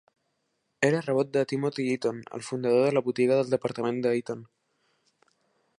Era 0.87 1.01
rebot 1.07 1.29
de 1.35 1.43
Timothy 1.51 1.85
Eaton, 1.91 2.23
el 2.39 2.45
fundador 2.49 2.85
de 2.87 2.95
la 2.97 3.05
botiga 3.09 3.37
del 3.41 3.53
departament 3.55 4.01
de 4.07 4.15
Eaton. 4.23 4.43